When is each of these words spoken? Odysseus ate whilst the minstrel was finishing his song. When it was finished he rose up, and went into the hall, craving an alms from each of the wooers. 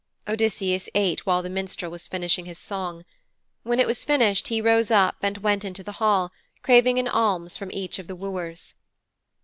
Odysseus 0.27 0.89
ate 0.95 1.27
whilst 1.27 1.43
the 1.43 1.49
minstrel 1.51 1.91
was 1.91 2.07
finishing 2.07 2.45
his 2.45 2.57
song. 2.57 3.05
When 3.61 3.79
it 3.79 3.85
was 3.85 4.03
finished 4.03 4.47
he 4.47 4.59
rose 4.59 4.89
up, 4.89 5.17
and 5.21 5.37
went 5.37 5.63
into 5.63 5.83
the 5.83 5.91
hall, 6.01 6.31
craving 6.63 6.97
an 6.97 7.07
alms 7.07 7.55
from 7.55 7.69
each 7.71 7.99
of 7.99 8.07
the 8.07 8.15
wooers. 8.15 8.73